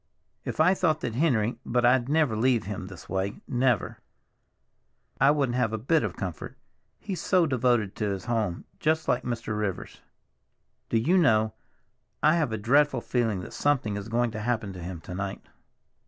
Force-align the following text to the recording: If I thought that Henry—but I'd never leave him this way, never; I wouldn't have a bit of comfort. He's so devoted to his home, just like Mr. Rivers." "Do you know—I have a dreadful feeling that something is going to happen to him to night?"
If 0.43 0.59
I 0.59 0.73
thought 0.73 1.01
that 1.01 1.13
Henry—but 1.13 1.85
I'd 1.85 2.09
never 2.09 2.35
leave 2.35 2.63
him 2.63 2.87
this 2.87 3.07
way, 3.07 3.39
never; 3.47 3.99
I 5.19 5.29
wouldn't 5.29 5.55
have 5.55 5.73
a 5.73 5.77
bit 5.77 6.01
of 6.03 6.15
comfort. 6.15 6.57
He's 6.97 7.21
so 7.21 7.45
devoted 7.45 7.95
to 7.97 8.09
his 8.09 8.25
home, 8.25 8.65
just 8.79 9.07
like 9.07 9.21
Mr. 9.21 9.55
Rivers." 9.55 10.01
"Do 10.89 10.97
you 10.97 11.19
know—I 11.19 12.33
have 12.33 12.51
a 12.51 12.57
dreadful 12.57 13.01
feeling 13.01 13.41
that 13.41 13.53
something 13.53 13.95
is 13.95 14.09
going 14.09 14.31
to 14.31 14.39
happen 14.41 14.73
to 14.73 14.81
him 14.81 15.01
to 15.01 15.13
night?" 15.13 15.43